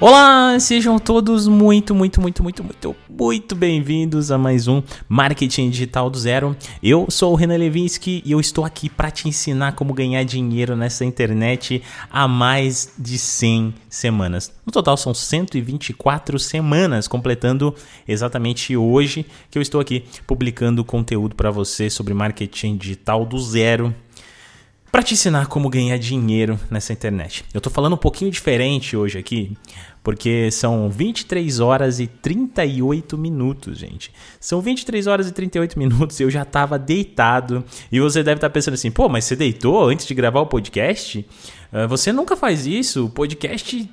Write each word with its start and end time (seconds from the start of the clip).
Olá, 0.00 0.58
sejam 0.58 0.98
todos 0.98 1.46
muito, 1.46 1.94
muito, 1.94 2.20
muito, 2.20 2.42
muito, 2.42 2.64
muito, 2.64 2.96
muito 3.08 3.54
bem-vindos 3.54 4.32
a 4.32 4.36
mais 4.36 4.66
um 4.66 4.82
Marketing 5.08 5.70
Digital 5.70 6.10
do 6.10 6.18
Zero. 6.18 6.56
Eu 6.82 7.06
sou 7.08 7.32
o 7.32 7.36
Renan 7.36 7.56
Levinsky 7.56 8.20
e 8.26 8.32
eu 8.32 8.40
estou 8.40 8.64
aqui 8.64 8.90
para 8.90 9.10
te 9.10 9.28
ensinar 9.28 9.72
como 9.72 9.94
ganhar 9.94 10.24
dinheiro 10.24 10.74
nessa 10.74 11.04
internet 11.04 11.80
há 12.10 12.26
mais 12.26 12.92
de 12.98 13.16
100 13.16 13.72
semanas. 13.88 14.52
No 14.66 14.72
total 14.72 14.96
são 14.96 15.14
124 15.14 16.40
semanas, 16.40 17.06
completando 17.06 17.72
exatamente 18.06 18.76
hoje 18.76 19.24
que 19.48 19.56
eu 19.56 19.62
estou 19.62 19.80
aqui 19.80 20.04
publicando 20.26 20.84
conteúdo 20.84 21.36
para 21.36 21.52
você 21.52 21.88
sobre 21.88 22.12
marketing 22.12 22.76
digital 22.76 23.24
do 23.24 23.38
zero 23.38 23.94
para 24.94 25.02
te 25.02 25.14
ensinar 25.14 25.48
como 25.48 25.68
ganhar 25.68 25.98
dinheiro 25.98 26.56
nessa 26.70 26.92
internet. 26.92 27.44
Eu 27.52 27.60
tô 27.60 27.68
falando 27.68 27.94
um 27.94 27.96
pouquinho 27.96 28.30
diferente 28.30 28.96
hoje 28.96 29.18
aqui, 29.18 29.50
porque 30.04 30.50
são 30.52 30.88
23 30.88 31.58
horas 31.58 31.98
e 31.98 32.06
38 32.06 33.18
minutos, 33.18 33.78
gente. 33.78 34.12
São 34.38 34.60
23 34.60 35.08
horas 35.08 35.28
e 35.28 35.32
38 35.32 35.76
minutos, 35.76 36.20
eu 36.20 36.30
já 36.30 36.44
tava 36.44 36.78
deitado, 36.78 37.64
e 37.90 37.98
você 37.98 38.22
deve 38.22 38.36
estar 38.36 38.48
tá 38.48 38.52
pensando 38.52 38.74
assim: 38.74 38.90
"Pô, 38.90 39.08
mas 39.08 39.24
você 39.24 39.34
deitou 39.34 39.88
antes 39.88 40.06
de 40.06 40.14
gravar 40.14 40.40
o 40.40 40.46
podcast?" 40.46 41.26
Ah, 41.74 41.88
você 41.88 42.12
nunca 42.12 42.36
faz 42.36 42.66
isso. 42.66 43.06
O 43.06 43.10
podcast 43.10 43.90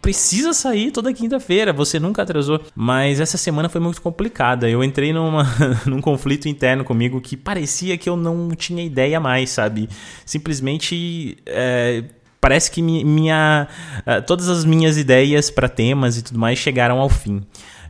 precisa 0.00 0.54
sair 0.54 0.90
toda 0.90 1.12
quinta-feira. 1.12 1.70
Você 1.70 2.00
nunca 2.00 2.22
atrasou. 2.22 2.58
Mas 2.74 3.20
essa 3.20 3.36
semana 3.36 3.68
foi 3.68 3.82
muito 3.82 4.00
complicada. 4.00 4.68
Eu 4.68 4.82
entrei 4.82 5.12
numa, 5.12 5.44
num 5.84 6.00
conflito 6.00 6.48
interno 6.48 6.84
comigo 6.84 7.20
que 7.20 7.36
parecia 7.36 7.98
que 7.98 8.08
eu 8.08 8.16
não 8.16 8.48
tinha 8.52 8.82
ideia 8.82 9.20
mais, 9.20 9.50
sabe? 9.50 9.90
Simplesmente. 10.24 11.36
É, 11.44 12.02
parece 12.42 12.72
que 12.72 12.82
minha, 12.82 13.68
ah, 14.04 14.20
todas 14.20 14.48
as 14.48 14.64
minhas 14.64 14.98
ideias 14.98 15.48
para 15.48 15.68
temas 15.68 16.18
e 16.18 16.22
tudo 16.22 16.40
mais 16.40 16.58
chegaram 16.58 16.98
ao 16.98 17.08
fim. 17.08 17.40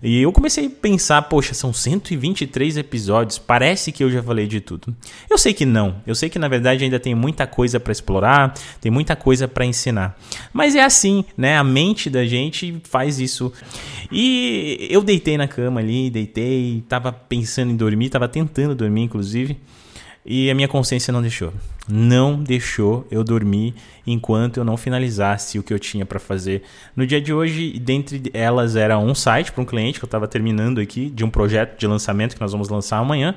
E 0.03 0.21
eu 0.21 0.31
comecei 0.31 0.67
a 0.67 0.71
pensar, 0.71 1.23
poxa, 1.23 1.55
são 1.55 1.73
123 1.73 2.77
episódios, 2.77 3.39
parece 3.39 3.91
que 3.91 4.05
eu 4.05 4.11
já 4.11 4.23
falei 4.23 4.47
de 4.47 4.61
tudo. 4.61 4.95
Eu 5.31 5.39
sei 5.39 5.55
que 5.55 5.65
não, 5.65 5.95
eu 6.07 6.15
sei 6.15 6.29
que 6.29 6.39
na 6.39 6.49
verdade 6.49 6.85
ainda 6.85 7.01
tem 7.01 7.15
muita 7.15 7.47
coisa 7.47 7.81
para 7.81 7.93
explorar, 7.93 8.53
tem 8.79 8.93
muita 8.93 9.17
coisa 9.17 9.49
para 9.49 9.65
ensinar. 9.65 10.19
Mas 10.53 10.75
é 10.75 10.83
assim, 10.83 11.25
né? 11.35 11.57
A 11.57 11.65
mente 11.65 12.11
da 12.11 12.27
gente 12.27 12.79
faz 12.83 13.19
isso. 13.21 13.51
E 14.11 14.87
eu 14.91 15.03
deitei 15.03 15.39
na 15.39 15.49
cama 15.49 15.81
ali, 15.81 16.11
deitei, 16.11 16.85
tava 16.89 17.11
pensando 17.11 17.71
em 17.71 17.77
dormir, 17.77 18.11
tava 18.11 18.29
tentando 18.29 18.75
dormir 18.75 19.03
inclusive. 19.03 19.57
E 20.25 20.51
a 20.51 20.55
minha 20.55 20.69
consciência 20.69 21.13
não 21.13 21.21
deixou. 21.21 21.53
Não 21.89 22.41
deixou 22.41 23.07
eu 23.11 23.25
dormir 23.25 23.75
enquanto 24.07 24.59
eu 24.59 24.65
não 24.65 24.77
finalizasse 24.77 25.59
o 25.59 25.63
que 25.63 25.75
eu 25.75 25.79
tinha 25.79 26.07
para 26.07 26.21
fazer. 26.21 26.63
No 26.95 27.05
dia 27.07 27.21
de 27.21 27.33
hoje, 27.33 27.79
dentre 27.79 28.23
elas 28.33 28.77
era 28.77 28.99
um 28.99 29.15
site 29.15 29.51
para 29.51 29.63
um 29.63 29.67
cliente 29.67 29.99
que 29.99 30.05
eu 30.05 30.09
estava 30.09 30.29
terminando 30.29 30.81
aqui, 30.81 31.11
de 31.11 31.25
um 31.25 31.31
projeto 31.31 31.79
de 31.79 31.87
lançamento 31.87 32.35
que 32.35 32.41
nós 32.41 32.53
vamos 32.53 32.69
lançar 32.69 32.99
amanhã. 32.99 33.35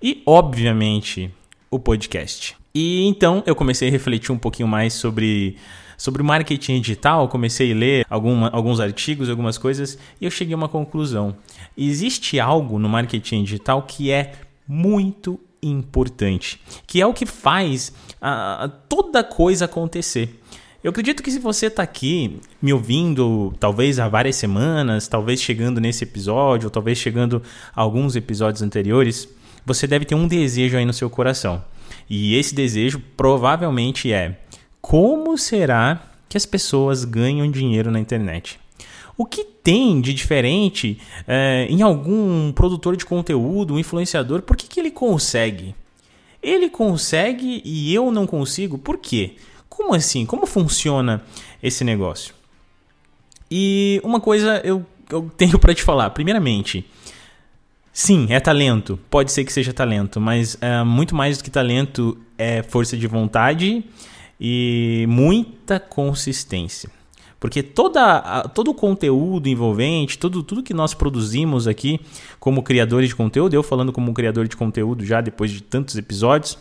E, 0.00 0.22
obviamente, 0.24 1.30
o 1.70 1.78
podcast. 1.78 2.56
E 2.72 3.06
então 3.06 3.42
eu 3.46 3.54
comecei 3.56 3.88
a 3.88 3.90
refletir 3.90 4.30
um 4.30 4.38
pouquinho 4.38 4.68
mais 4.68 4.92
sobre 4.94 5.56
sobre 5.96 6.22
marketing 6.22 6.80
digital, 6.80 7.28
comecei 7.28 7.72
a 7.72 7.74
ler 7.74 8.06
alguma, 8.10 8.48
alguns 8.50 8.80
artigos, 8.80 9.30
algumas 9.30 9.56
coisas, 9.56 9.96
e 10.20 10.24
eu 10.24 10.30
cheguei 10.30 10.52
a 10.52 10.56
uma 10.56 10.68
conclusão. 10.68 11.36
Existe 11.78 12.38
algo 12.40 12.78
no 12.78 12.88
marketing 12.88 13.44
digital 13.44 13.82
que 13.82 14.10
é 14.10 14.32
muito 14.66 15.38
importante, 15.68 16.60
que 16.86 17.00
é 17.00 17.06
o 17.06 17.14
que 17.14 17.26
faz 17.26 17.92
a, 18.20 18.64
a 18.64 18.68
toda 18.68 19.22
coisa 19.24 19.64
acontecer. 19.64 20.40
Eu 20.82 20.90
acredito 20.90 21.22
que 21.22 21.30
se 21.30 21.38
você 21.38 21.66
está 21.66 21.82
aqui 21.82 22.40
me 22.60 22.70
ouvindo, 22.72 23.54
talvez 23.58 23.98
há 23.98 24.06
várias 24.06 24.36
semanas, 24.36 25.08
talvez 25.08 25.40
chegando 25.40 25.80
nesse 25.80 26.04
episódio, 26.04 26.66
ou 26.66 26.70
talvez 26.70 26.98
chegando 26.98 27.42
a 27.74 27.80
alguns 27.80 28.16
episódios 28.16 28.60
anteriores, 28.60 29.26
você 29.64 29.86
deve 29.86 30.04
ter 30.04 30.14
um 30.14 30.28
desejo 30.28 30.76
aí 30.76 30.84
no 30.84 30.92
seu 30.92 31.08
coração. 31.08 31.64
E 32.08 32.36
esse 32.36 32.54
desejo 32.54 33.02
provavelmente 33.16 34.12
é: 34.12 34.40
como 34.82 35.38
será 35.38 36.02
que 36.28 36.36
as 36.36 36.44
pessoas 36.44 37.04
ganham 37.04 37.50
dinheiro 37.50 37.90
na 37.90 37.98
internet? 37.98 38.60
O 39.16 39.24
que 39.24 39.44
tem 39.44 40.00
de 40.00 40.12
diferente 40.12 40.98
é, 41.26 41.66
em 41.70 41.82
algum 41.82 42.52
produtor 42.52 42.96
de 42.96 43.06
conteúdo, 43.06 43.74
um 43.74 43.78
influenciador? 43.78 44.42
Por 44.42 44.56
que, 44.56 44.66
que 44.66 44.80
ele 44.80 44.90
consegue? 44.90 45.74
Ele 46.42 46.68
consegue 46.68 47.62
e 47.64 47.94
eu 47.94 48.10
não 48.10 48.26
consigo? 48.26 48.76
Por 48.76 48.98
quê? 48.98 49.36
Como 49.68 49.94
assim? 49.94 50.26
Como 50.26 50.46
funciona 50.46 51.22
esse 51.62 51.84
negócio? 51.84 52.34
E 53.50 54.00
uma 54.02 54.20
coisa 54.20 54.60
eu, 54.64 54.84
eu 55.10 55.30
tenho 55.36 55.58
para 55.58 55.74
te 55.74 55.82
falar. 55.82 56.10
Primeiramente, 56.10 56.84
sim, 57.92 58.26
é 58.30 58.40
talento. 58.40 58.98
Pode 59.08 59.30
ser 59.30 59.44
que 59.44 59.52
seja 59.52 59.72
talento, 59.72 60.20
mas 60.20 60.58
é, 60.60 60.82
muito 60.82 61.14
mais 61.14 61.38
do 61.38 61.44
que 61.44 61.50
talento 61.50 62.18
é 62.36 62.62
força 62.64 62.96
de 62.96 63.06
vontade 63.06 63.84
e 64.40 65.06
muita 65.08 65.78
consistência. 65.78 66.90
Porque 67.44 67.62
toda, 67.62 68.48
todo 68.54 68.70
o 68.70 68.74
conteúdo 68.74 69.50
envolvente, 69.50 70.16
tudo, 70.16 70.42
tudo 70.42 70.62
que 70.62 70.72
nós 70.72 70.94
produzimos 70.94 71.68
aqui 71.68 72.00
como 72.40 72.62
criadores 72.62 73.10
de 73.10 73.14
conteúdo, 73.14 73.52
eu 73.52 73.62
falando 73.62 73.92
como 73.92 74.14
criador 74.14 74.48
de 74.48 74.56
conteúdo 74.56 75.04
já 75.04 75.20
depois 75.20 75.50
de 75.50 75.62
tantos 75.62 75.94
episódios, 75.98 76.56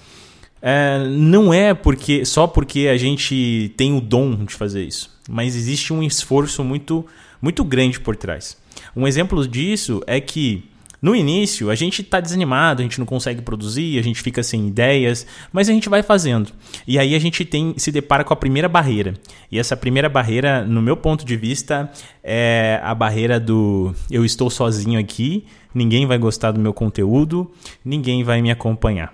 é, 0.62 1.08
não 1.08 1.54
é 1.54 1.74
porque 1.74 2.26
só 2.26 2.48
porque 2.48 2.90
a 2.90 2.98
gente 2.98 3.74
tem 3.78 3.96
o 3.96 4.02
dom 4.02 4.44
de 4.44 4.54
fazer 4.54 4.84
isso, 4.84 5.10
mas 5.30 5.56
existe 5.56 5.94
um 5.94 6.04
esforço 6.04 6.66
muito, 6.66 7.06
muito 7.42 7.64
grande 7.64 7.98
por 7.98 8.18
trás. 8.18 8.58
Um 8.94 9.08
exemplo 9.08 9.48
disso 9.48 10.04
é 10.06 10.20
que 10.20 10.66
no 11.04 11.14
início, 11.14 11.70
a 11.70 11.76
gente 11.76 12.02
está 12.02 12.22
desanimado, 12.22 12.82
a 12.82 12.84
gente 12.84 12.98
não 12.98 13.06
consegue 13.06 13.42
produzir, 13.42 14.00
a 14.00 14.02
gente 14.02 14.22
fica 14.22 14.42
sem 14.42 14.70
ideias, 14.70 15.28
mas 15.52 15.68
a 15.68 15.74
gente 15.74 15.90
vai 15.90 16.02
fazendo. 16.02 16.54
E 16.88 16.98
aí 16.98 17.14
a 17.14 17.20
gente 17.20 17.44
tem 17.44 17.74
se 17.76 17.92
depara 17.92 18.24
com 18.24 18.32
a 18.34 18.38
primeira 18.38 18.70
barreira. 18.70 19.14
E 19.52 19.60
essa 19.60 19.76
primeira 19.76 20.08
barreira, 20.08 20.64
no 20.64 20.82
meu 20.82 20.96
ponto 20.96 21.26
de 21.26 21.36
vista, 21.36 21.92
é 22.24 22.80
a 22.82 22.96
barreira 22.96 23.38
do 23.38 23.94
eu 24.10 24.24
estou 24.24 24.50
sozinho 24.50 24.98
aqui, 24.98 25.46
ninguém 25.76 26.06
vai 26.06 26.18
gostar 26.18 26.52
do 26.52 26.60
meu 26.62 26.74
conteúdo, 26.74 27.52
ninguém 27.84 28.24
vai 28.24 28.42
me 28.42 28.50
acompanhar. 28.50 29.14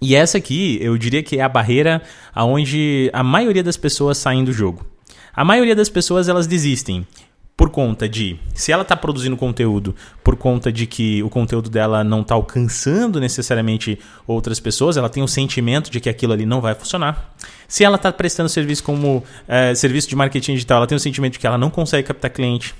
E 0.00 0.16
essa 0.16 0.38
aqui, 0.38 0.78
eu 0.80 0.96
diria 0.96 1.22
que 1.22 1.36
é 1.36 1.42
a 1.42 1.48
barreira 1.48 2.00
aonde 2.34 3.10
a 3.12 3.22
maioria 3.22 3.62
das 3.62 3.76
pessoas 3.76 4.16
saem 4.16 4.44
do 4.44 4.52
jogo. 4.54 4.86
A 5.34 5.44
maioria 5.44 5.76
das 5.76 5.90
pessoas 5.90 6.26
elas 6.26 6.46
desistem 6.46 7.06
por 7.60 7.68
conta 7.68 8.08
de 8.08 8.38
se 8.54 8.72
ela 8.72 8.80
está 8.80 8.96
produzindo 8.96 9.36
conteúdo 9.36 9.94
por 10.24 10.34
conta 10.34 10.72
de 10.72 10.86
que 10.86 11.22
o 11.22 11.28
conteúdo 11.28 11.68
dela 11.68 12.02
não 12.02 12.22
está 12.22 12.34
alcançando 12.34 13.20
necessariamente 13.20 13.98
outras 14.26 14.58
pessoas, 14.58 14.96
ela 14.96 15.10
tem 15.10 15.22
o 15.22 15.28
sentimento 15.28 15.90
de 15.90 16.00
que 16.00 16.08
aquilo 16.08 16.32
ali 16.32 16.46
não 16.46 16.62
vai 16.62 16.74
funcionar. 16.74 17.34
Se 17.68 17.84
ela 17.84 17.96
está 17.96 18.10
prestando 18.10 18.48
serviço 18.48 18.82
como 18.82 19.22
é, 19.46 19.74
serviço 19.74 20.08
de 20.08 20.16
marketing 20.16 20.54
digital, 20.54 20.78
ela 20.78 20.86
tem 20.86 20.96
o 20.96 20.98
sentimento 20.98 21.34
de 21.34 21.38
que 21.38 21.46
ela 21.46 21.58
não 21.58 21.68
consegue 21.68 22.08
captar 22.08 22.30
cliente. 22.30 22.74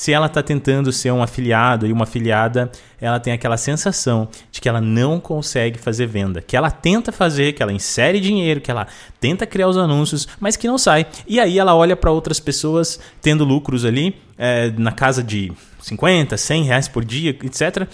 Se 0.00 0.14
ela 0.14 0.28
está 0.28 0.42
tentando 0.42 0.90
ser 0.92 1.12
um 1.12 1.22
afiliado 1.22 1.86
e 1.86 1.92
uma 1.92 2.04
afiliada, 2.04 2.72
ela 2.98 3.20
tem 3.20 3.34
aquela 3.34 3.58
sensação 3.58 4.30
de 4.50 4.58
que 4.58 4.66
ela 4.66 4.80
não 4.80 5.20
consegue 5.20 5.78
fazer 5.78 6.06
venda, 6.06 6.40
que 6.40 6.56
ela 6.56 6.70
tenta 6.70 7.12
fazer, 7.12 7.52
que 7.52 7.62
ela 7.62 7.70
insere 7.70 8.18
dinheiro, 8.18 8.62
que 8.62 8.70
ela 8.70 8.86
tenta 9.20 9.46
criar 9.46 9.68
os 9.68 9.76
anúncios, 9.76 10.26
mas 10.40 10.56
que 10.56 10.66
não 10.66 10.78
sai. 10.78 11.06
E 11.28 11.38
aí 11.38 11.58
ela 11.58 11.74
olha 11.74 11.94
para 11.94 12.10
outras 12.10 12.40
pessoas 12.40 12.98
tendo 13.20 13.44
lucros 13.44 13.84
ali 13.84 14.16
é, 14.38 14.70
na 14.70 14.90
casa 14.90 15.22
de 15.22 15.52
50, 15.82 16.34
100 16.34 16.64
reais 16.64 16.88
por 16.88 17.04
dia, 17.04 17.36
etc. 17.44 17.86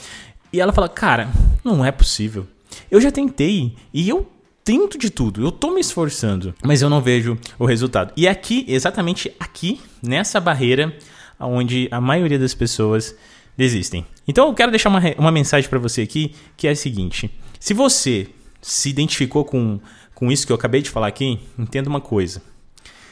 E 0.53 0.61
ela 0.61 0.73
fala: 0.73 0.89
Cara, 0.89 1.29
não 1.65 1.85
é 1.85 1.91
possível. 1.91 2.47
Eu 2.89 3.01
já 3.01 3.11
tentei 3.11 3.75
e 3.93 4.09
eu 4.09 4.31
tento 4.63 4.97
de 4.97 5.11
tudo, 5.11 5.43
eu 5.43 5.51
tô 5.51 5.73
me 5.73 5.81
esforçando, 5.81 6.55
mas 6.63 6.83
eu 6.83 6.89
não 6.89 7.01
vejo 7.01 7.37
o 7.59 7.67
resultado. 7.67 8.13
E 8.17 8.29
aqui, 8.29 8.65
exatamente 8.69 9.33
aqui, 9.41 9.81
nessa 10.01 10.39
barreira, 10.39 10.97
onde 11.39 11.89
a 11.91 12.01
maioria 12.01 12.39
das 12.39 12.55
pessoas 12.55 13.15
desistem. 13.57 14.07
Então 14.27 14.49
eu 14.49 14.55
quero 14.55 14.71
deixar 14.71 14.89
uma, 14.89 15.01
uma 15.19 15.33
mensagem 15.33 15.69
para 15.69 15.79
você 15.79 16.03
aqui, 16.03 16.35
que 16.57 16.67
é 16.67 16.71
a 16.71 16.77
seguinte: 16.77 17.31
se 17.59 17.75
você 17.75 18.29
se 18.61 18.89
identificou 18.89 19.45
com, 19.45 19.81
com 20.15 20.31
isso 20.31 20.47
que 20.47 20.53
eu 20.53 20.57
acabei 20.57 20.83
de 20.83 20.91
falar 20.91 21.09
aqui, 21.09 21.39
entenda 21.59 21.89
uma 21.89 22.01
coisa. 22.01 22.43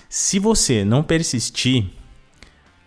Se 0.08 0.38
você 0.38 0.84
não 0.84 1.02
persistir, 1.02 1.86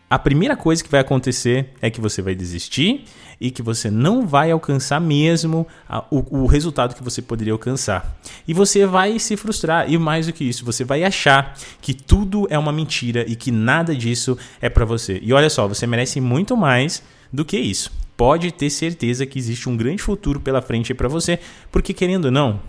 a 0.09 0.17
primeira 0.17 0.55
coisa 0.55 0.83
que 0.83 0.89
vai 0.89 1.01
acontecer 1.01 1.73
é 1.81 1.89
que 1.89 1.99
você 1.99 2.21
vai 2.21 2.33
desistir 2.33 3.03
e 3.39 3.51
que 3.51 3.61
você 3.61 3.91
não 3.91 4.25
vai 4.25 4.51
alcançar 4.51 5.01
mesmo 5.01 5.67
a, 5.87 6.03
o, 6.09 6.43
o, 6.43 6.45
resultado 6.45 6.95
que 6.95 7.03
você 7.03 7.21
poderia 7.21 7.53
alcançar. 7.53 8.17
E 8.47 8.53
você 8.53 8.85
vai 8.85 9.19
se 9.19 9.35
frustrar. 9.35 9.91
E 9.91 9.97
mais 9.97 10.25
do 10.25 10.33
que 10.33 10.43
isso, 10.43 10.65
você 10.65 10.83
vai 10.83 11.03
achar 11.03 11.55
que 11.81 11.93
tudo 11.93 12.47
é 12.49 12.57
uma 12.57 12.71
mentira 12.71 13.25
e 13.27 13.35
que 13.35 13.51
nada 13.51 13.93
disso 13.93 14.37
é 14.61 14.69
para 14.69 14.85
você. 14.85 15.19
E 15.21 15.33
olha 15.33 15.49
só, 15.49 15.67
você 15.67 15.85
merece 15.85 16.21
muito 16.21 16.55
mais 16.55 17.03
do 17.31 17.45
que 17.45 17.57
isso. 17.57 17.91
Pode 18.15 18.51
ter 18.51 18.69
certeza 18.69 19.25
que 19.25 19.37
existe 19.37 19.69
um 19.69 19.77
grande 19.77 20.01
futuro 20.01 20.39
pela 20.39 20.61
frente 20.61 20.93
para 20.93 21.07
você, 21.07 21.37
porque 21.71 21.93
querendo 21.93 22.25
ou 22.25 22.31
não, 22.31 22.59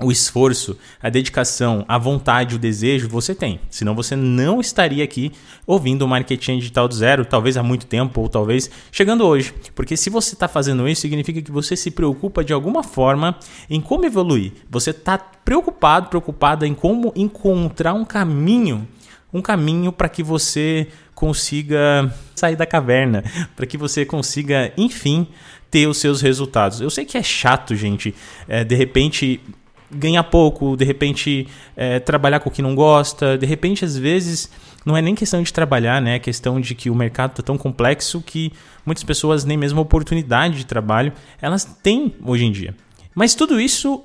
o 0.00 0.12
esforço, 0.12 0.78
a 1.02 1.08
dedicação, 1.08 1.84
a 1.88 1.98
vontade, 1.98 2.54
o 2.54 2.58
desejo, 2.58 3.08
você 3.08 3.34
tem. 3.34 3.60
Senão 3.68 3.94
você 3.94 4.14
não 4.14 4.60
estaria 4.60 5.02
aqui 5.02 5.32
ouvindo 5.66 6.02
o 6.02 6.08
marketing 6.08 6.58
digital 6.58 6.86
do 6.86 6.94
zero, 6.94 7.24
talvez 7.24 7.56
há 7.56 7.62
muito 7.62 7.84
tempo 7.84 8.20
ou 8.20 8.28
talvez 8.28 8.70
chegando 8.92 9.26
hoje. 9.26 9.52
Porque 9.74 9.96
se 9.96 10.08
você 10.08 10.34
está 10.34 10.46
fazendo 10.46 10.88
isso, 10.88 11.00
significa 11.00 11.42
que 11.42 11.50
você 11.50 11.76
se 11.76 11.90
preocupa 11.90 12.44
de 12.44 12.52
alguma 12.52 12.84
forma 12.84 13.36
em 13.68 13.80
como 13.80 14.06
evoluir. 14.06 14.52
Você 14.70 14.90
está 14.90 15.18
preocupado, 15.18 16.08
preocupada 16.08 16.66
em 16.66 16.74
como 16.74 17.12
encontrar 17.16 17.94
um 17.94 18.04
caminho, 18.04 18.86
um 19.32 19.42
caminho 19.42 19.90
para 19.90 20.08
que 20.08 20.22
você 20.22 20.86
consiga 21.12 22.14
sair 22.36 22.54
da 22.54 22.64
caverna, 22.64 23.24
para 23.56 23.66
que 23.66 23.76
você 23.76 24.04
consiga, 24.04 24.72
enfim, 24.76 25.26
ter 25.68 25.88
os 25.88 25.98
seus 25.98 26.20
resultados. 26.20 26.80
Eu 26.80 26.88
sei 26.88 27.04
que 27.04 27.18
é 27.18 27.22
chato, 27.22 27.74
gente. 27.74 28.14
É, 28.46 28.62
de 28.62 28.76
repente 28.76 29.40
ganhar 29.90 30.22
pouco, 30.24 30.76
de 30.76 30.84
repente 30.84 31.46
é, 31.76 31.98
trabalhar 31.98 32.40
com 32.40 32.48
o 32.48 32.52
que 32.52 32.62
não 32.62 32.74
gosta, 32.74 33.38
de 33.38 33.46
repente 33.46 33.84
às 33.84 33.96
vezes 33.96 34.50
não 34.84 34.96
é 34.96 35.02
nem 35.02 35.14
questão 35.14 35.42
de 35.42 35.52
trabalhar, 35.52 36.00
né? 36.00 36.16
É 36.16 36.18
questão 36.18 36.60
de 36.60 36.74
que 36.74 36.90
o 36.90 36.94
mercado 36.94 37.30
está 37.30 37.42
tão 37.42 37.58
complexo 37.58 38.22
que 38.22 38.52
muitas 38.84 39.04
pessoas 39.04 39.44
nem 39.44 39.56
mesmo 39.56 39.80
oportunidade 39.80 40.56
de 40.56 40.66
trabalho 40.66 41.12
elas 41.40 41.64
têm 41.64 42.14
hoje 42.24 42.44
em 42.44 42.52
dia. 42.52 42.74
Mas 43.14 43.34
tudo 43.34 43.60
isso 43.60 44.04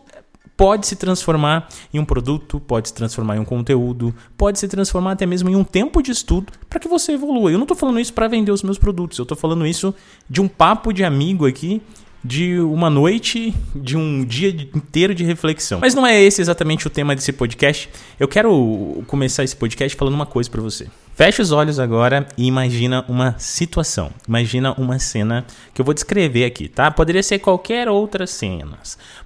pode 0.55 0.85
se 0.87 0.95
transformar 0.95 1.67
em 1.93 1.99
um 1.99 2.05
produto, 2.05 2.59
pode 2.59 2.89
se 2.89 2.93
transformar 2.93 3.37
em 3.37 3.39
um 3.39 3.45
conteúdo, 3.45 4.13
pode 4.37 4.59
se 4.59 4.67
transformar 4.67 5.13
até 5.13 5.25
mesmo 5.25 5.49
em 5.49 5.55
um 5.55 5.63
tempo 5.63 6.01
de 6.01 6.11
estudo 6.11 6.53
para 6.69 6.79
que 6.79 6.87
você 6.87 7.13
evolua. 7.13 7.51
Eu 7.51 7.57
não 7.57 7.63
estou 7.63 7.77
falando 7.77 7.99
isso 7.99 8.13
para 8.13 8.27
vender 8.27 8.51
os 8.51 8.63
meus 8.63 8.77
produtos, 8.77 9.17
eu 9.17 9.23
estou 9.23 9.37
falando 9.37 9.65
isso 9.65 9.93
de 10.29 10.41
um 10.41 10.47
papo 10.47 10.93
de 10.93 11.03
amigo 11.03 11.45
aqui 11.45 11.81
de 12.23 12.59
uma 12.59 12.89
noite, 12.89 13.53
de 13.75 13.97
um 13.97 14.23
dia 14.23 14.49
inteiro 14.49 15.13
de 15.13 15.23
reflexão. 15.23 15.79
Mas 15.81 15.93
não 15.93 16.07
é 16.07 16.21
esse 16.21 16.41
exatamente 16.41 16.87
o 16.87 16.89
tema 16.89 17.13
desse 17.13 17.33
podcast. 17.33 17.89
Eu 18.19 18.27
quero 18.27 19.03
começar 19.07 19.43
esse 19.43 19.55
podcast 19.55 19.97
falando 19.97 20.13
uma 20.13 20.25
coisa 20.25 20.49
para 20.49 20.61
você. 20.61 20.87
Feche 21.15 21.41
os 21.41 21.51
olhos 21.51 21.79
agora 21.79 22.27
e 22.37 22.45
imagina 22.45 23.05
uma 23.07 23.35
situação. 23.37 24.09
Imagina 24.27 24.73
uma 24.79 24.97
cena 24.97 25.45
que 25.73 25.81
eu 25.81 25.85
vou 25.85 25.93
descrever 25.93 26.45
aqui, 26.45 26.67
tá? 26.67 26.89
Poderia 26.89 27.21
ser 27.21 27.39
qualquer 27.39 27.87
outra 27.87 28.25
cena, 28.25 28.79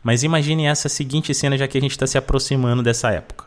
mas 0.03 0.23
imagine 0.23 0.65
essa 0.65 0.89
seguinte 0.89 1.33
cena 1.33 1.57
já 1.57 1.67
que 1.67 1.77
a 1.77 1.81
gente 1.81 1.91
está 1.91 2.05
se 2.05 2.17
aproximando 2.17 2.83
dessa 2.83 3.11
época. 3.11 3.45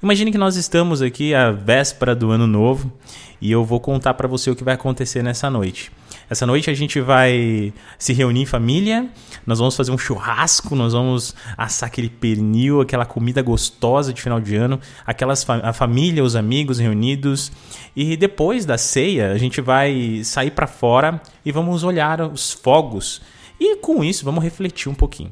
Imagine 0.00 0.30
que 0.30 0.38
nós 0.38 0.54
estamos 0.54 1.00
aqui 1.00 1.34
à 1.34 1.50
véspera 1.50 2.14
do 2.14 2.30
ano 2.30 2.46
novo 2.46 2.92
e 3.40 3.50
eu 3.50 3.64
vou 3.64 3.80
contar 3.80 4.14
para 4.14 4.28
você 4.28 4.50
o 4.50 4.54
que 4.54 4.62
vai 4.62 4.74
acontecer 4.74 5.22
nessa 5.22 5.50
noite. 5.50 5.90
Essa 6.28 6.46
noite 6.46 6.70
a 6.70 6.74
gente 6.74 7.00
vai 7.00 7.72
se 7.98 8.12
reunir 8.12 8.42
em 8.42 8.46
família, 8.46 9.08
nós 9.46 9.58
vamos 9.58 9.76
fazer 9.76 9.90
um 9.90 9.98
churrasco, 9.98 10.74
nós 10.74 10.92
vamos 10.92 11.34
assar 11.56 11.88
aquele 11.88 12.08
pernil, 12.08 12.80
aquela 12.80 13.04
comida 13.04 13.42
gostosa 13.42 14.12
de 14.12 14.22
final 14.22 14.40
de 14.40 14.56
ano, 14.56 14.80
aquelas 15.06 15.48
a 15.48 15.72
família, 15.72 16.24
os 16.24 16.34
amigos 16.34 16.78
reunidos. 16.78 17.52
E 17.94 18.16
depois 18.16 18.64
da 18.64 18.78
ceia, 18.78 19.32
a 19.32 19.38
gente 19.38 19.60
vai 19.60 20.22
sair 20.24 20.50
para 20.50 20.66
fora 20.66 21.20
e 21.44 21.52
vamos 21.52 21.84
olhar 21.84 22.20
os 22.22 22.52
fogos. 22.52 23.20
E 23.60 23.76
com 23.76 24.02
isso, 24.02 24.24
vamos 24.24 24.42
refletir 24.42 24.88
um 24.88 24.94
pouquinho. 24.94 25.30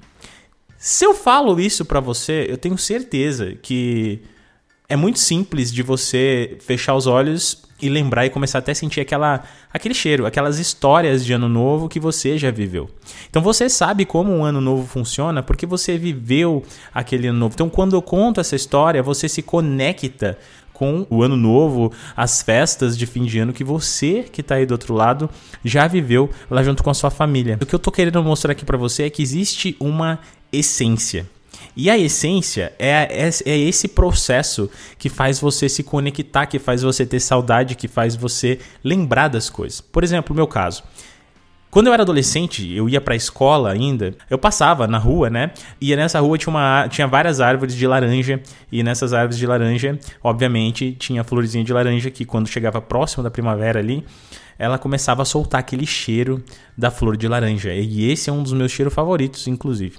Se 0.77 1.05
eu 1.05 1.15
falo 1.15 1.59
isso 1.61 1.85
para 1.85 2.00
você, 2.00 2.47
eu 2.49 2.59
tenho 2.59 2.77
certeza 2.77 3.55
que 3.62 4.21
é 4.88 4.97
muito 4.97 5.19
simples 5.19 5.73
de 5.73 5.83
você 5.83 6.59
fechar 6.61 6.95
os 6.95 7.06
olhos 7.06 7.62
e 7.82 7.88
lembrar 7.88 8.25
e 8.25 8.31
começar 8.31 8.61
até 8.61 8.70
a 8.70 8.75
sentir 8.75 9.00
aquela, 9.00 9.43
aquele 9.73 9.93
cheiro, 9.93 10.25
aquelas 10.25 10.61
histórias 10.61 11.25
de 11.25 11.32
ano 11.32 11.49
novo 11.49 11.88
que 11.88 11.99
você 11.99 12.38
já 12.38 12.50
viveu. 12.50 12.88
Então 13.29 13.43
você 13.43 13.69
sabe 13.69 14.05
como 14.05 14.32
um 14.32 14.44
ano 14.44 14.61
novo 14.61 14.87
funciona 14.87 15.43
porque 15.43 15.67
você 15.67 15.99
viveu 15.99 16.62
aquele 16.94 17.26
ano 17.26 17.40
novo. 17.40 17.55
Então 17.55 17.69
quando 17.69 17.96
eu 17.96 18.00
conto 18.00 18.40
essa 18.40 18.55
história, 18.55 19.02
você 19.02 19.29
se 19.29 19.43
conecta 19.43 20.38
com 20.73 21.06
o 21.11 21.23
ano 21.23 21.37
novo, 21.37 21.93
as 22.17 22.43
festas 22.43 22.96
de 22.96 23.06
fim 23.06 23.25
de 23.25 23.38
ano 23.38 23.52
que 23.52 23.62
você 23.62 24.23
que 24.23 24.40
está 24.40 24.55
aí 24.55 24.67
do 24.67 24.73
outro 24.73 24.94
lado 24.94 25.28
já 25.64 25.87
viveu 25.87 26.31
lá 26.50 26.62
junto 26.62 26.82
com 26.82 26.90
a 26.90 26.94
sua 26.94 27.11
família. 27.11 27.58
O 27.61 27.67
que 27.67 27.75
eu 27.75 27.78
estou 27.78 27.93
querendo 27.93 28.23
mostrar 28.23 28.52
aqui 28.52 28.64
para 28.64 28.78
você 28.78 29.05
é 29.05 29.11
que 29.11 29.23
existe 29.23 29.76
uma 29.78 30.19
essência. 30.52 31.26
E 31.76 31.88
a 31.91 31.99
essência 31.99 32.73
é, 32.79 33.09
é, 33.11 33.31
é, 33.47 33.59
esse 33.59 33.88
processo 33.88 34.70
que 34.99 35.09
faz 35.09 35.41
você 35.41 35.69
se 35.69 35.82
conectar, 35.82 36.47
que 36.47 36.59
faz 36.59 36.82
você 36.82 37.06
ter 37.06 37.20
saudade, 37.20 37.75
que 37.75 37.88
faz 37.88 38.17
você 38.17 38.59
lembrar 38.82 39.29
das 39.29 39.49
coisas. 39.49 39.81
Por 39.81 40.05
exemplo, 40.05 40.32
o 40.32 40.37
meu 40.37 40.47
caso. 40.47 40.82
Quando 41.73 41.87
eu 41.87 41.94
era 41.94 42.03
adolescente, 42.03 42.70
eu 42.70 42.87
ia 42.87 43.00
pra 43.00 43.17
escola 43.17 43.73
ainda, 43.73 44.14
eu 44.29 44.37
passava 44.37 44.87
na 44.87 44.99
rua, 44.99 45.31
né? 45.31 45.53
E 45.81 45.97
nessa 45.97 46.20
rua 46.20 46.37
tinha, 46.37 46.50
uma, 46.50 46.87
tinha 46.87 47.06
várias 47.06 47.41
árvores 47.41 47.75
de 47.75 47.87
laranja, 47.87 48.43
e 48.70 48.82
nessas 48.82 49.14
árvores 49.14 49.38
de 49.38 49.47
laranja, 49.47 49.99
obviamente, 50.23 50.93
tinha 50.93 51.25
florzinha 51.25 51.64
de 51.64 51.73
laranja 51.73 52.11
que 52.11 52.26
quando 52.26 52.47
chegava 52.47 52.79
próximo 52.82 53.23
da 53.23 53.31
primavera 53.31 53.79
ali, 53.79 54.05
ela 54.59 54.76
começava 54.76 55.23
a 55.23 55.25
soltar 55.25 55.61
aquele 55.61 55.87
cheiro 55.87 56.44
da 56.76 56.91
flor 56.91 57.17
de 57.17 57.26
laranja. 57.26 57.73
E 57.73 58.11
esse 58.11 58.29
é 58.29 58.32
um 58.35 58.43
dos 58.43 58.53
meus 58.53 58.70
cheiros 58.70 58.93
favoritos, 58.93 59.47
inclusive. 59.47 59.97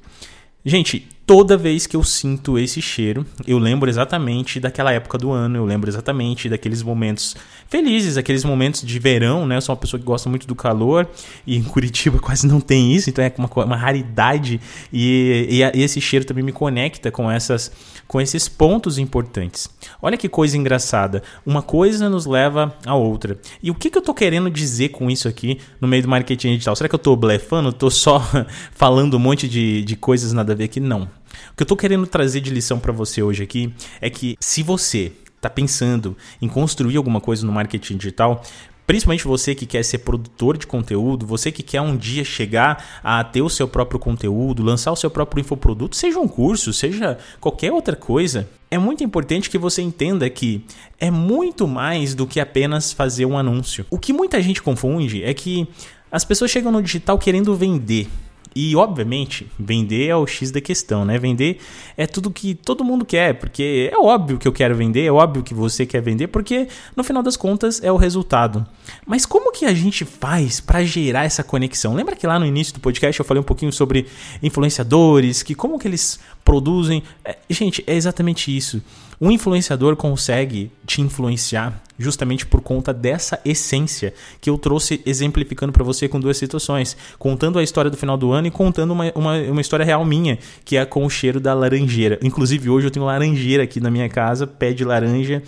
Gente, 0.64 1.08
toda 1.26 1.56
vez 1.56 1.88
que 1.88 1.96
eu 1.96 2.04
sinto 2.04 2.58
esse 2.58 2.82
cheiro, 2.82 3.26
eu 3.48 3.58
lembro 3.58 3.90
exatamente 3.90 4.60
daquela 4.60 4.92
época 4.92 5.18
do 5.18 5.32
ano, 5.32 5.58
eu 5.58 5.66
lembro 5.66 5.90
exatamente 5.90 6.50
daqueles 6.50 6.84
momentos 6.84 7.36
felizes, 7.70 8.18
aqueles 8.18 8.44
momentos 8.44 8.82
de 8.82 9.00
verão, 9.00 9.46
né? 9.46 9.58
Eu 9.58 9.62
sou 9.62 9.74
uma 9.74 9.80
pessoa 9.80 10.00
que 10.00 10.06
gosta 10.06 10.30
muito 10.30 10.46
do 10.46 10.56
calor 10.56 11.08
e 11.48 11.56
em 11.56 11.64
Curitiba 11.64 12.20
quase 12.22 12.46
não 12.46 12.60
tem 12.60 12.94
isso, 12.94 13.10
então 13.10 13.24
é 13.24 13.34
uma, 13.38 13.50
uma 13.66 13.76
raridade 13.76 14.60
e, 14.92 15.48
e, 15.50 15.80
e 15.80 15.84
esse 15.84 16.02
cheiro 16.02 16.26
também 16.26 16.44
me 16.44 16.52
conecta 16.52 17.10
com 17.10 17.32
essas 17.32 17.72
com 18.08 18.22
esses 18.22 18.48
pontos 18.48 18.98
importantes. 18.98 19.70
Olha 20.02 20.18
que 20.18 20.30
coisa 20.30 20.58
engraçada. 20.58 21.24
Uma 21.46 21.62
coisa 21.62 22.10
nos 22.10 22.26
leva 22.26 22.76
a 22.86 22.96
outra. 22.96 23.40
E 23.62 23.72
o 23.72 23.76
que, 23.76 23.90
que 23.90 23.98
eu 23.98 24.02
estou 24.02 24.14
querendo 24.14 24.52
dizer 24.52 24.90
com 24.90 25.10
isso 25.10 25.28
aqui 25.28 25.60
no 25.80 25.88
meio 25.88 26.04
do 26.04 26.10
marketing 26.10 26.50
digital? 26.50 26.76
Será 26.76 26.88
que 26.88 26.94
eu 26.94 26.98
estou 26.98 27.16
blefando? 27.16 27.70
Estou 27.70 27.90
só 27.90 28.22
falando 28.72 29.16
um 29.16 29.20
monte 29.20 29.48
de, 29.48 29.84
de 29.84 29.96
coisas 29.96 30.32
nada 30.34 30.54
a 30.54 30.56
ver 30.56 30.66
aqui? 30.66 30.80
Não. 30.80 31.10
O 31.52 31.56
que 31.56 31.64
eu 31.64 31.66
estou 31.66 31.78
querendo 31.78 32.08
trazer 32.08 32.42
de 32.42 32.50
lição 32.50 32.80
para 32.80 32.92
você 32.92 33.22
hoje 33.22 33.44
aqui 33.44 33.74
é 34.00 34.10
que 34.10 34.36
se 34.40 34.64
você 34.64 35.12
está 35.36 35.50
pensando 35.50 36.16
em 36.42 36.48
construir 36.48 36.98
alguma 36.98 37.20
coisa 37.20 37.46
no 37.46 37.52
marketing 37.52 37.98
digital, 37.98 38.42
Principalmente 38.86 39.24
você 39.24 39.56
que 39.56 39.66
quer 39.66 39.84
ser 39.84 40.00
produtor 40.00 40.58
de 40.58 40.68
conteúdo, 40.68 41.26
você 41.26 41.52
que 41.52 41.64
quer 41.64 41.80
um 41.80 41.96
dia 41.96 42.24
chegar 42.26 43.02
a 43.02 43.24
ter 43.24 43.42
o 43.42 43.50
seu 43.50 43.66
próprio 43.68 43.98
conteúdo, 43.98 44.62
lançar 44.62 44.92
o 44.92 44.96
seu 44.96 45.10
próprio 45.10 45.40
infoproduto, 45.40 45.96
seja 45.96 46.20
um 46.20 46.28
curso, 46.28 46.74
seja 46.74 47.18
qualquer 47.40 47.72
outra 47.72 47.96
coisa, 47.96 48.50
é 48.70 48.78
muito 48.78 49.02
importante 49.04 49.50
que 49.50 49.58
você 49.58 49.82
entenda 49.82 50.30
que 50.30 50.66
é 51.00 51.10
muito 51.10 51.66
mais 51.66 52.14
do 52.14 52.28
que 52.28 52.42
apenas 52.42 52.92
fazer 52.92 53.26
um 53.26 53.38
anúncio. 53.38 53.86
O 53.90 53.98
que 53.98 54.12
muita 54.12 54.42
gente 54.42 54.62
confunde 54.62 55.24
é 55.24 55.34
que 55.34 55.66
as 56.12 56.26
pessoas 56.26 56.52
chegam 56.52 56.72
no 56.72 56.82
digital 56.82 57.18
querendo 57.18 57.56
vender. 57.56 58.10
E, 58.56 58.76
obviamente, 58.76 59.50
vender 59.58 60.08
é 60.08 60.16
o 60.16 60.28
X 60.28 60.52
da 60.52 60.62
questão, 60.62 61.04
né? 61.04 61.18
Vender 61.18 61.60
é 61.98 62.06
tudo 62.06 62.30
que 62.30 62.54
todo 62.54 62.84
mundo 62.84 63.04
quer, 63.04 63.34
porque 63.36 63.90
é 63.92 63.98
óbvio 63.98 64.38
que 64.38 64.48
eu 64.48 64.52
quero 64.52 64.76
vender, 64.76 65.06
é 65.06 65.12
óbvio 65.12 65.44
que 65.44 65.54
você 65.54 65.86
quer 65.86 66.02
vender, 66.02 66.28
porque 66.28 66.68
no 66.96 67.04
final 67.04 67.24
das 67.24 67.36
contas 67.36 67.82
é 67.84 67.92
o 67.92 67.98
resultado. 67.98 68.66
Mas 69.06 69.26
como 69.26 69.52
que 69.52 69.66
a 69.66 69.74
gente 69.74 70.06
faz 70.06 70.60
para 70.60 70.84
gerar 70.84 71.24
essa 71.24 71.44
conexão? 71.44 71.96
Lembra 71.96 72.16
que 72.16 72.28
lá 72.28 72.38
no 72.38 72.46
início 72.46 72.74
do 72.74 72.80
podcast 72.80 73.20
eu 73.20 73.26
falei 73.26 73.42
um 73.42 73.46
pouquinho 73.46 73.72
sobre 73.72 74.06
influenciadores, 74.42 75.42
que 75.42 75.56
como 75.56 75.80
que 75.80 75.88
eles 75.88 76.20
produzem? 76.46 77.04
É, 77.26 77.38
gente, 77.50 77.84
é 77.88 77.96
exatamente 77.96 78.56
isso. 78.56 78.82
Um 79.20 79.32
influenciador 79.32 79.96
consegue 79.96 80.72
te 80.86 81.02
influenciar 81.02 81.82
justamente 81.98 82.46
por 82.46 82.62
conta 82.62 82.94
dessa 82.94 83.40
essência 83.46 84.14
que 84.42 84.50
eu 84.50 84.58
trouxe 84.58 85.02
exemplificando 85.06 85.72
para 85.72 85.84
você 85.84 86.08
com 86.08 86.20
duas 86.20 86.38
situações, 86.38 86.98
contando 87.18 87.60
a 87.60 87.64
história 87.64 87.92
do 87.92 87.98
final 87.98 88.18
do 88.18 88.32
ano 88.32 88.48
e 88.48 88.52
contando 88.52 88.92
uma, 88.92 89.12
uma, 89.16 89.38
uma, 89.38 89.62
história 89.62 89.86
real 89.86 90.04
minha, 90.06 90.38
que 90.66 90.78
é 90.78 90.86
com 90.86 91.06
o 91.06 91.10
cheiro 91.10 91.40
da 91.40 91.54
laranjeira. 91.54 92.20
Inclusive 92.22 92.70
hoje 92.70 92.88
eu 92.88 92.92
tenho 92.92 93.06
laranjeira 93.06 93.64
aqui 93.64 93.80
na 93.80 93.92
minha 93.92 94.10
casa, 94.10 94.48
pé 94.48 94.74
de 94.74 94.84
laranja. 94.84 95.42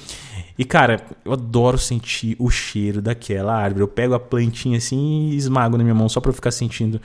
E 0.58 0.64
cara, 0.64 1.06
eu 1.24 1.34
adoro 1.34 1.78
sentir 1.78 2.36
o 2.40 2.50
cheiro 2.50 3.02
daquela 3.02 3.54
árvore. 3.54 3.84
Eu 3.84 3.88
pego 3.88 4.14
a 4.14 4.20
plantinha 4.20 4.78
assim 4.78 5.30
e 5.32 5.36
esmago 5.36 5.78
na 5.78 5.84
minha 5.84 5.96
mão 5.96 6.08
só 6.08 6.22
para 6.22 6.32
ficar 6.32 6.52
sentindo 6.52 7.02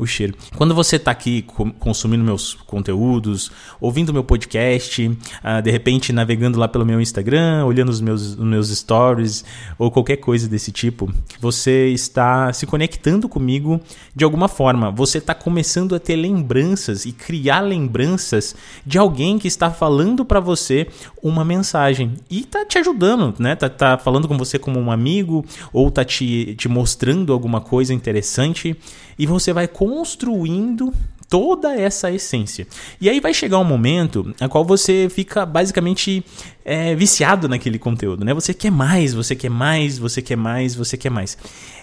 o 0.00 0.06
cheiro. 0.06 0.34
Quando 0.56 0.74
você 0.74 0.96
está 0.96 1.10
aqui 1.10 1.44
consumindo 1.78 2.24
meus 2.24 2.54
conteúdos, 2.54 3.52
ouvindo 3.78 4.14
meu 4.14 4.24
podcast, 4.24 5.06
uh, 5.06 5.62
de 5.62 5.70
repente 5.70 6.10
navegando 6.10 6.58
lá 6.58 6.66
pelo 6.66 6.86
meu 6.86 7.00
Instagram, 7.02 7.66
olhando 7.66 7.90
os 7.90 8.00
meus, 8.00 8.22
os 8.22 8.38
meus 8.38 8.70
stories 8.70 9.44
ou 9.78 9.90
qualquer 9.90 10.16
coisa 10.16 10.48
desse 10.48 10.72
tipo, 10.72 11.12
você 11.38 11.88
está 11.88 12.50
se 12.50 12.66
conectando 12.66 13.28
comigo 13.28 13.78
de 14.16 14.24
alguma 14.24 14.48
forma. 14.48 14.90
Você 14.90 15.18
está 15.18 15.34
começando 15.34 15.94
a 15.94 16.00
ter 16.00 16.16
lembranças 16.16 17.04
e 17.04 17.12
criar 17.12 17.60
lembranças 17.60 18.56
de 18.86 18.96
alguém 18.96 19.38
que 19.38 19.48
está 19.48 19.70
falando 19.70 20.24
para 20.24 20.40
você 20.40 20.88
uma 21.22 21.44
mensagem 21.44 22.14
e 22.30 22.40
está 22.40 22.64
te 22.64 22.78
ajudando, 22.78 22.89
né? 23.38 23.56
Tá, 23.56 23.68
tá 23.68 23.98
falando 23.98 24.28
com 24.28 24.36
você 24.36 24.58
como 24.58 24.78
um 24.78 24.90
amigo 24.90 25.44
ou 25.72 25.90
tá 25.90 26.04
te, 26.04 26.54
te 26.56 26.68
mostrando 26.68 27.32
alguma 27.32 27.60
coisa 27.60 27.94
interessante 27.94 28.76
e 29.18 29.26
você 29.26 29.52
vai 29.52 29.68
construindo 29.68 30.92
toda 31.30 31.72
essa 31.74 32.10
essência. 32.10 32.66
E 33.00 33.08
aí 33.08 33.20
vai 33.20 33.32
chegar 33.32 33.58
um 33.58 33.64
momento 33.64 34.34
a 34.40 34.48
qual 34.48 34.64
você 34.64 35.08
fica 35.08 35.46
basicamente 35.46 36.24
é, 36.64 36.94
viciado 36.96 37.48
naquele 37.48 37.78
conteúdo, 37.78 38.24
né? 38.24 38.34
Você 38.34 38.52
quer 38.52 38.72
mais, 38.72 39.14
você 39.14 39.36
quer 39.36 39.48
mais, 39.48 39.96
você 39.96 40.20
quer 40.20 40.36
mais, 40.36 40.74
você 40.74 40.96
quer 40.96 41.10
mais. 41.10 41.38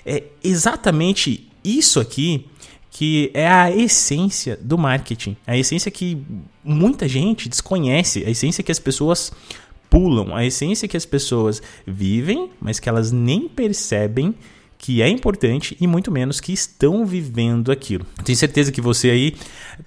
É 0.06 0.24
exatamente 0.44 1.50
isso 1.64 2.00
aqui 2.00 2.46
que 2.92 3.30
é 3.34 3.48
a 3.48 3.72
essência 3.72 4.58
do 4.60 4.78
marketing, 4.78 5.38
a 5.46 5.56
essência 5.56 5.92
que 5.92 6.18
muita 6.64 7.08
gente 7.08 7.48
desconhece, 7.48 8.24
a 8.26 8.30
essência 8.30 8.64
que 8.64 8.72
as 8.72 8.80
pessoas 8.80 9.32
pulam, 9.90 10.36
a 10.36 10.46
essência 10.46 10.88
que 10.88 10.98
as 10.98 11.06
pessoas 11.06 11.62
vivem, 11.86 12.50
mas 12.60 12.80
que 12.80 12.90
elas 12.90 13.12
nem 13.12 13.48
percebem 13.48 14.36
que 14.78 15.02
é 15.02 15.10
importante 15.10 15.76
e 15.82 15.88
muito 15.88 16.12
menos 16.12 16.40
que 16.40 16.54
estão 16.54 17.06
vivendo 17.06 17.72
aquilo. 17.72 18.06
Tenho 18.24 18.38
certeza 18.38 18.72
que 18.72 18.80
você 18.80 19.10
aí 19.10 19.36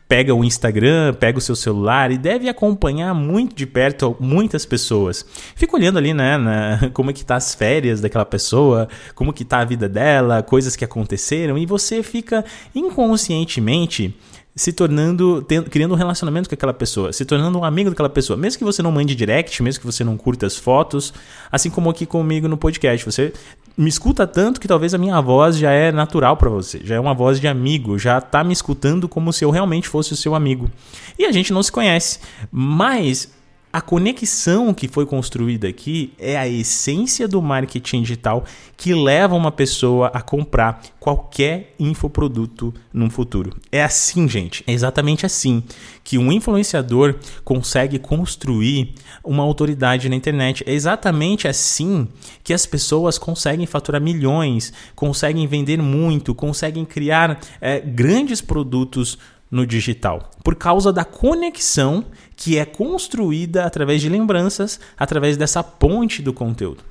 pega 0.08 0.34
o 0.34 0.44
Instagram, 0.44 1.14
pega 1.14 1.38
o 1.38 1.40
seu 1.40 1.54
celular 1.54 2.10
e 2.10 2.18
deve 2.18 2.48
acompanhar 2.48 3.14
muito 3.14 3.54
de 3.54 3.66
perto 3.66 4.16
muitas 4.18 4.66
pessoas. 4.66 5.24
Fica 5.54 5.76
olhando 5.76 5.98
ali, 5.98 6.12
né, 6.12 6.36
na, 6.36 6.90
como 6.92 7.10
é 7.10 7.12
que 7.12 7.24
tá 7.24 7.36
as 7.36 7.54
férias 7.54 8.00
daquela 8.00 8.24
pessoa, 8.24 8.88
como 9.14 9.32
que 9.32 9.44
tá 9.44 9.60
a 9.60 9.64
vida 9.64 9.88
dela, 9.88 10.42
coisas 10.42 10.74
que 10.74 10.84
aconteceram 10.84 11.56
e 11.56 11.66
você 11.66 12.02
fica 12.02 12.44
inconscientemente 12.74 14.14
se 14.60 14.74
tornando, 14.74 15.40
tendo, 15.40 15.70
criando 15.70 15.94
um 15.94 15.96
relacionamento 15.96 16.46
com 16.46 16.54
aquela 16.54 16.74
pessoa, 16.74 17.14
se 17.14 17.24
tornando 17.24 17.58
um 17.58 17.64
amigo 17.64 17.88
daquela 17.88 18.10
pessoa, 18.10 18.36
mesmo 18.36 18.58
que 18.58 18.64
você 18.64 18.82
não 18.82 18.92
mande 18.92 19.14
direct, 19.14 19.62
mesmo 19.62 19.80
que 19.80 19.86
você 19.86 20.04
não 20.04 20.18
curta 20.18 20.44
as 20.44 20.54
fotos, 20.54 21.14
assim 21.50 21.70
como 21.70 21.88
aqui 21.88 22.04
comigo 22.04 22.46
no 22.46 22.58
podcast, 22.58 23.06
você 23.06 23.32
me 23.74 23.88
escuta 23.88 24.26
tanto 24.26 24.60
que 24.60 24.68
talvez 24.68 24.92
a 24.92 24.98
minha 24.98 25.18
voz 25.22 25.56
já 25.56 25.70
é 25.70 25.90
natural 25.90 26.36
para 26.36 26.50
você, 26.50 26.78
já 26.84 26.94
é 26.94 27.00
uma 27.00 27.14
voz 27.14 27.40
de 27.40 27.48
amigo, 27.48 27.98
já 27.98 28.20
tá 28.20 28.44
me 28.44 28.52
escutando 28.52 29.08
como 29.08 29.32
se 29.32 29.46
eu 29.46 29.50
realmente 29.50 29.88
fosse 29.88 30.12
o 30.12 30.16
seu 30.16 30.34
amigo. 30.34 30.70
E 31.18 31.24
a 31.24 31.32
gente 31.32 31.54
não 31.54 31.62
se 31.62 31.72
conhece, 31.72 32.18
mas 32.52 33.32
a 33.72 33.80
conexão 33.80 34.74
que 34.74 34.88
foi 34.88 35.06
construída 35.06 35.68
aqui 35.68 36.12
é 36.18 36.36
a 36.36 36.48
essência 36.48 37.28
do 37.28 37.40
marketing 37.40 38.02
digital 38.02 38.44
que 38.76 38.92
leva 38.92 39.36
uma 39.36 39.52
pessoa 39.52 40.08
a 40.08 40.20
comprar 40.20 40.82
qualquer 40.98 41.74
infoproduto 41.78 42.74
no 42.92 43.08
futuro. 43.08 43.56
É 43.70 43.84
assim, 43.84 44.28
gente, 44.28 44.64
é 44.66 44.72
exatamente 44.72 45.24
assim 45.24 45.62
que 46.02 46.18
um 46.18 46.32
influenciador 46.32 47.14
consegue 47.44 47.98
construir 48.00 48.94
uma 49.22 49.44
autoridade 49.44 50.08
na 50.08 50.16
internet. 50.16 50.64
É 50.66 50.72
exatamente 50.72 51.46
assim 51.46 52.08
que 52.42 52.52
as 52.52 52.66
pessoas 52.66 53.18
conseguem 53.18 53.66
faturar 53.66 54.00
milhões, 54.00 54.72
conseguem 54.96 55.46
vender 55.46 55.80
muito, 55.80 56.34
conseguem 56.34 56.84
criar 56.84 57.38
é, 57.60 57.78
grandes 57.78 58.40
produtos 58.40 59.16
no 59.50 59.66
digital, 59.66 60.30
por 60.44 60.54
causa 60.54 60.92
da 60.92 61.04
conexão 61.04 62.04
que 62.36 62.56
é 62.58 62.64
construída 62.64 63.64
através 63.64 64.00
de 64.00 64.08
lembranças, 64.08 64.78
através 64.96 65.36
dessa 65.36 65.62
ponte 65.62 66.22
do 66.22 66.32
conteúdo. 66.32 66.84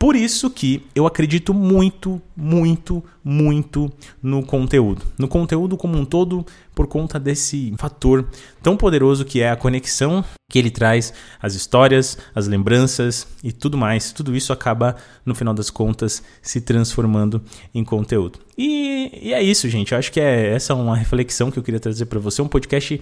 Por 0.00 0.16
isso 0.16 0.48
que 0.48 0.82
eu 0.94 1.06
acredito 1.06 1.52
muito, 1.52 2.22
muito, 2.34 3.04
muito 3.22 3.92
no 4.22 4.42
conteúdo. 4.42 5.02
No 5.18 5.28
conteúdo 5.28 5.76
como 5.76 5.98
um 5.98 6.06
todo, 6.06 6.42
por 6.74 6.86
conta 6.86 7.20
desse 7.20 7.74
fator 7.76 8.26
tão 8.62 8.78
poderoso 8.78 9.26
que 9.26 9.42
é 9.42 9.50
a 9.50 9.56
conexão 9.56 10.24
que 10.50 10.58
ele 10.58 10.70
traz, 10.70 11.12
as 11.38 11.54
histórias, 11.54 12.16
as 12.34 12.48
lembranças 12.48 13.26
e 13.44 13.52
tudo 13.52 13.76
mais. 13.76 14.10
Tudo 14.10 14.34
isso 14.34 14.54
acaba, 14.54 14.96
no 15.22 15.34
final 15.34 15.52
das 15.52 15.68
contas, 15.68 16.22
se 16.40 16.62
transformando 16.62 17.42
em 17.74 17.84
conteúdo. 17.84 18.38
E, 18.56 19.28
e 19.28 19.34
é 19.34 19.42
isso, 19.42 19.68
gente. 19.68 19.92
Eu 19.92 19.98
acho 19.98 20.10
que 20.10 20.18
é 20.18 20.54
essa 20.54 20.72
é 20.72 20.76
uma 20.76 20.96
reflexão 20.96 21.50
que 21.50 21.58
eu 21.58 21.62
queria 21.62 21.78
trazer 21.78 22.06
para 22.06 22.18
você. 22.18 22.40
Um 22.40 22.48
podcast 22.48 22.98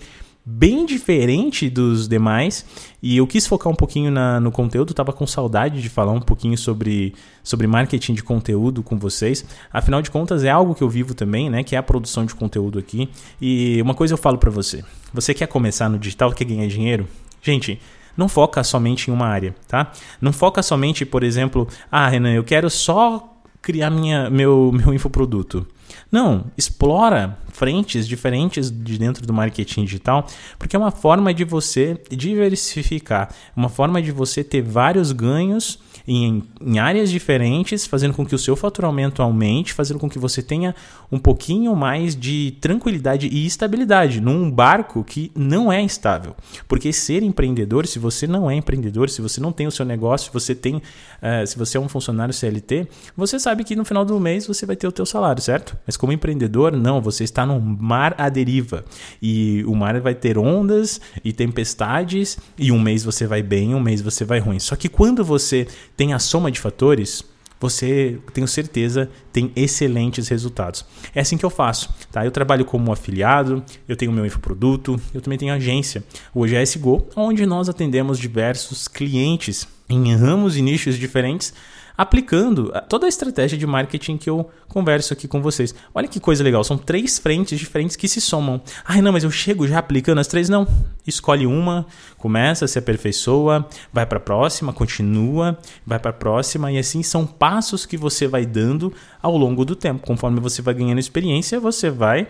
bem 0.50 0.86
diferente 0.86 1.68
dos 1.68 2.08
demais 2.08 2.64
e 3.02 3.18
eu 3.18 3.26
quis 3.26 3.46
focar 3.46 3.70
um 3.70 3.76
pouquinho 3.76 4.10
na, 4.10 4.40
no 4.40 4.50
conteúdo, 4.50 4.94
tava 4.94 5.12
com 5.12 5.26
saudade 5.26 5.82
de 5.82 5.90
falar 5.90 6.12
um 6.12 6.20
pouquinho 6.20 6.56
sobre, 6.56 7.14
sobre 7.44 7.66
marketing 7.66 8.14
de 8.14 8.22
conteúdo 8.22 8.82
com 8.82 8.98
vocês. 8.98 9.44
Afinal 9.70 10.00
de 10.00 10.10
contas, 10.10 10.44
é 10.44 10.50
algo 10.50 10.74
que 10.74 10.82
eu 10.82 10.88
vivo 10.88 11.12
também, 11.12 11.50
né? 11.50 11.62
Que 11.62 11.76
é 11.76 11.78
a 11.78 11.82
produção 11.82 12.24
de 12.24 12.34
conteúdo 12.34 12.78
aqui. 12.78 13.10
E 13.38 13.80
uma 13.82 13.94
coisa 13.94 14.14
eu 14.14 14.18
falo 14.18 14.38
para 14.38 14.50
você: 14.50 14.82
você 15.12 15.34
quer 15.34 15.48
começar 15.48 15.90
no 15.90 15.98
digital, 15.98 16.32
quer 16.32 16.46
ganhar 16.46 16.66
dinheiro? 16.66 17.06
Gente, 17.42 17.78
não 18.16 18.26
foca 18.26 18.64
somente 18.64 19.10
em 19.10 19.12
uma 19.12 19.26
área, 19.26 19.54
tá? 19.68 19.92
Não 20.18 20.32
foca 20.32 20.62
somente, 20.62 21.04
por 21.04 21.22
exemplo, 21.22 21.68
ah, 21.92 22.08
Renan, 22.08 22.32
eu 22.32 22.42
quero 22.42 22.70
só 22.70 23.38
criar 23.60 23.90
minha, 23.90 24.30
meu, 24.30 24.72
meu 24.72 24.94
infoproduto. 24.94 25.66
Não, 26.10 26.46
explora 26.56 27.36
frentes 27.52 28.06
diferentes 28.06 28.70
de 28.70 28.98
dentro 28.98 29.26
do 29.26 29.32
marketing 29.32 29.84
digital, 29.84 30.26
porque 30.58 30.76
é 30.76 30.78
uma 30.78 30.90
forma 30.90 31.32
de 31.32 31.44
você 31.44 32.00
diversificar, 32.10 33.30
uma 33.56 33.68
forma 33.68 34.00
de 34.00 34.12
você 34.12 34.44
ter 34.44 34.62
vários 34.62 35.12
ganhos 35.12 35.78
em, 36.08 36.42
em 36.58 36.78
áreas 36.78 37.10
diferentes, 37.10 37.86
fazendo 37.86 38.14
com 38.14 38.24
que 38.24 38.34
o 38.34 38.38
seu 38.38 38.56
faturamento 38.56 39.20
aumente, 39.22 39.74
fazendo 39.74 39.98
com 39.98 40.08
que 40.08 40.18
você 40.18 40.42
tenha 40.42 40.74
um 41.12 41.18
pouquinho 41.18 41.76
mais 41.76 42.16
de 42.16 42.56
tranquilidade 42.62 43.28
e 43.28 43.44
estabilidade 43.44 44.18
num 44.18 44.50
barco 44.50 45.04
que 45.04 45.30
não 45.36 45.70
é 45.70 45.84
estável. 45.84 46.34
Porque 46.66 46.94
ser 46.94 47.22
empreendedor, 47.22 47.86
se 47.86 47.98
você 47.98 48.26
não 48.26 48.50
é 48.50 48.54
empreendedor, 48.54 49.10
se 49.10 49.20
você 49.20 49.38
não 49.38 49.52
tem 49.52 49.66
o 49.66 49.70
seu 49.70 49.84
negócio, 49.84 50.32
você 50.32 50.54
tem, 50.54 50.76
uh, 50.76 51.46
se 51.46 51.58
você 51.58 51.76
é 51.76 51.80
um 51.80 51.88
funcionário 51.88 52.32
CLT, 52.32 52.88
você 53.14 53.38
sabe 53.38 53.62
que 53.62 53.76
no 53.76 53.84
final 53.84 54.04
do 54.04 54.18
mês 54.18 54.46
você 54.46 54.64
vai 54.64 54.76
ter 54.76 54.86
o 54.86 54.92
teu 54.92 55.04
salário, 55.04 55.42
certo? 55.42 55.76
Mas 55.86 55.98
como 55.98 56.10
empreendedor, 56.10 56.72
não, 56.72 57.02
você 57.02 57.22
está 57.22 57.44
num 57.48 57.60
mar 57.60 58.14
à 58.18 58.28
deriva 58.28 58.84
e 59.20 59.64
o 59.66 59.74
mar 59.74 59.98
vai 60.00 60.14
ter 60.14 60.38
ondas 60.38 61.00
e 61.24 61.32
tempestades 61.32 62.38
e 62.56 62.70
um 62.70 62.80
mês 62.80 63.02
você 63.02 63.26
vai 63.26 63.42
bem, 63.42 63.74
um 63.74 63.80
mês 63.80 64.00
você 64.00 64.24
vai 64.24 64.38
ruim. 64.38 64.58
Só 64.58 64.76
que 64.76 64.88
quando 64.88 65.24
você 65.24 65.66
tem 65.96 66.12
a 66.12 66.18
soma 66.18 66.50
de 66.50 66.60
fatores, 66.60 67.24
você, 67.60 68.18
tenho 68.32 68.46
certeza, 68.46 69.10
tem 69.32 69.50
excelentes 69.56 70.28
resultados. 70.28 70.84
É 71.14 71.20
assim 71.20 71.36
que 71.36 71.44
eu 71.44 71.50
faço, 71.50 71.92
tá? 72.12 72.24
Eu 72.24 72.30
trabalho 72.30 72.64
como 72.64 72.92
afiliado, 72.92 73.64
eu 73.88 73.96
tenho 73.96 74.12
meu 74.12 74.24
infoproduto, 74.24 75.00
eu 75.12 75.20
também 75.20 75.38
tenho 75.38 75.52
agência, 75.52 76.04
o 76.32 76.42
OGS 76.42 76.76
Go, 76.76 77.08
onde 77.16 77.44
nós 77.44 77.68
atendemos 77.68 78.18
diversos 78.18 78.86
clientes 78.86 79.66
em 79.88 80.14
ramos 80.14 80.56
e 80.56 80.62
nichos 80.62 80.96
diferentes 80.96 81.52
aplicando 81.98 82.72
toda 82.88 83.06
a 83.06 83.08
estratégia 83.08 83.58
de 83.58 83.66
marketing 83.66 84.16
que 84.16 84.30
eu 84.30 84.48
converso 84.68 85.12
aqui 85.12 85.26
com 85.26 85.42
vocês. 85.42 85.74
Olha 85.92 86.06
que 86.06 86.20
coisa 86.20 86.44
legal, 86.44 86.62
são 86.62 86.78
três 86.78 87.18
frentes 87.18 87.58
diferentes 87.58 87.96
que 87.96 88.06
se 88.06 88.20
somam. 88.20 88.62
Ai, 88.84 89.02
não, 89.02 89.10
mas 89.10 89.24
eu 89.24 89.30
chego 89.32 89.66
já 89.66 89.80
aplicando 89.80 90.20
as 90.20 90.28
três? 90.28 90.48
Não. 90.48 90.64
Escolhe 91.04 91.44
uma, 91.44 91.84
começa, 92.16 92.68
se 92.68 92.78
aperfeiçoa, 92.78 93.66
vai 93.92 94.06
para 94.06 94.18
a 94.18 94.20
próxima, 94.20 94.72
continua, 94.72 95.58
vai 95.84 95.98
para 95.98 96.10
a 96.10 96.14
próxima 96.14 96.70
e 96.70 96.78
assim 96.78 97.02
são 97.02 97.26
passos 97.26 97.84
que 97.84 97.96
você 97.96 98.28
vai 98.28 98.46
dando 98.46 98.92
ao 99.20 99.36
longo 99.36 99.64
do 99.64 99.74
tempo. 99.74 100.06
Conforme 100.06 100.38
você 100.38 100.62
vai 100.62 100.74
ganhando 100.74 101.00
experiência, 101.00 101.58
você 101.58 101.90
vai 101.90 102.28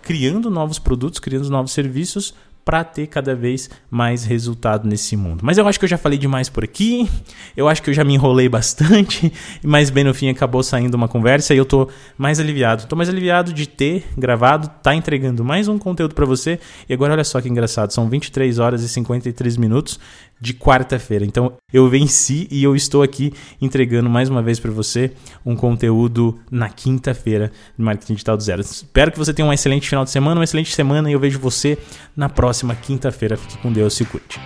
criando 0.00 0.50
novos 0.50 0.78
produtos, 0.78 1.20
criando 1.20 1.50
novos 1.50 1.72
serviços 1.72 2.32
para 2.64 2.84
ter 2.84 3.06
cada 3.06 3.34
vez 3.34 3.70
mais 3.90 4.24
resultado 4.24 4.86
nesse 4.86 5.16
mundo. 5.16 5.40
Mas 5.42 5.58
eu 5.58 5.66
acho 5.66 5.78
que 5.78 5.84
eu 5.84 5.88
já 5.88 5.98
falei 5.98 6.18
demais 6.18 6.48
por 6.48 6.62
aqui. 6.62 7.08
Eu 7.56 7.68
acho 7.68 7.82
que 7.82 7.90
eu 7.90 7.94
já 7.94 8.04
me 8.04 8.14
enrolei 8.14 8.48
bastante, 8.48 9.32
mas 9.62 9.90
bem 9.90 10.04
no 10.04 10.14
fim 10.14 10.28
acabou 10.28 10.62
saindo 10.62 10.94
uma 10.94 11.08
conversa 11.08 11.54
e 11.54 11.56
eu 11.56 11.64
tô 11.64 11.88
mais 12.16 12.38
aliviado. 12.38 12.86
Tô 12.86 12.94
mais 12.94 13.08
aliviado 13.08 13.52
de 13.52 13.66
ter 13.66 14.04
gravado, 14.16 14.70
tá 14.82 14.94
entregando 14.94 15.44
mais 15.44 15.68
um 15.68 15.78
conteúdo 15.78 16.14
para 16.14 16.26
você. 16.26 16.60
E 16.88 16.94
agora 16.94 17.12
olha 17.12 17.24
só 17.24 17.40
que 17.40 17.48
engraçado, 17.48 17.92
são 17.92 18.08
23 18.08 18.58
horas 18.58 18.82
e 18.82 18.88
53 18.88 19.56
minutos 19.56 19.98
de 20.40 20.54
quarta-feira. 20.54 21.24
Então 21.24 21.52
eu 21.72 21.88
venci 21.88 22.48
e 22.50 22.62
eu 22.62 22.74
estou 22.74 23.02
aqui 23.02 23.32
entregando 23.60 24.08
mais 24.08 24.28
uma 24.28 24.42
vez 24.42 24.58
para 24.58 24.70
você 24.70 25.12
um 25.44 25.54
conteúdo 25.54 26.38
na 26.50 26.68
quinta-feira 26.68 27.52
de 27.76 27.84
Marketing 27.84 28.14
Digital 28.14 28.36
do 28.36 28.42
Zero. 28.42 28.60
Espero 28.60 29.12
que 29.12 29.18
você 29.18 29.34
tenha 29.34 29.46
um 29.46 29.52
excelente 29.52 29.88
final 29.88 30.04
de 30.04 30.10
semana, 30.10 30.40
uma 30.40 30.44
excelente 30.44 30.74
semana 30.74 31.10
e 31.10 31.12
eu 31.12 31.20
vejo 31.20 31.38
você 31.38 31.76
na 32.16 32.28
próxima 32.28 32.74
quinta-feira. 32.74 33.36
Fique 33.36 33.58
com 33.58 33.72
Deus, 33.72 33.94
se 33.94 34.04
cuide. 34.04 34.40